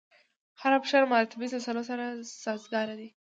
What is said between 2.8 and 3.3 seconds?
دی.